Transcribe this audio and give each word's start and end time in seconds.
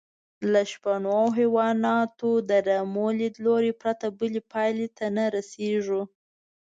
له 0.51 0.61
شپنو 0.71 1.09
او 1.19 1.25
حیواناتو 1.37 2.29
د 2.49 2.51
رمې 2.67 3.07
لیدلوري 3.19 3.73
پرته 3.81 4.05
بلې 4.17 4.41
پایلې 4.51 4.87
ته 4.97 5.05
نه 5.15 5.25
رسېږو. 5.35 6.01